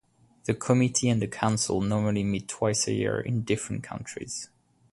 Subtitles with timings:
[0.45, 4.49] The Committees and the Council normally meet twice a year in different countries.